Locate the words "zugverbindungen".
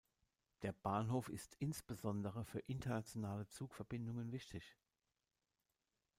3.45-4.31